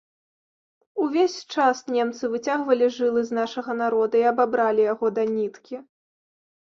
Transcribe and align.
Увесь 1.03 1.35
час 1.57 1.77
немцы 1.97 2.25
выцягвалі 2.35 2.85
жылы 2.97 3.21
з 3.29 3.39
нашага 3.41 3.71
народа 3.85 4.15
і 4.25 4.29
абабралі 4.33 4.81
яго 4.93 5.07
да 5.19 5.23
ніткі. 5.35 5.75